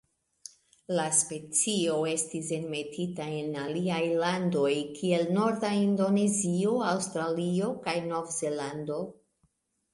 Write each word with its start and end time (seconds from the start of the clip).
La 0.99 1.03
specio 1.17 1.97
estis 2.11 2.49
enmetita 2.57 3.29
en 3.43 3.53
aliaj 3.65 4.01
landoj 4.25 4.73
kiel 4.97 5.31
norda 5.37 5.73
Indonezio, 5.85 6.75
Aŭstralio 6.97 7.73
kaj 7.87 7.99
Novzelando. 8.11 9.03